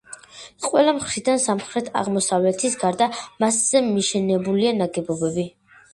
ყველა 0.67 0.93
მხრიდან 0.99 1.41
სამხრეთ-აღმოსავლეთის 1.43 2.77
გარდა 2.85 3.11
მასზე 3.45 3.83
მიშენებულია 3.93 4.73
ნაგებობები. 4.83 5.51